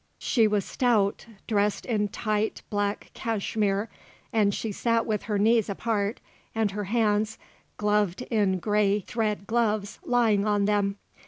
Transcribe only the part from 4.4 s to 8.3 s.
she sat with her knees apart and her hands, gloved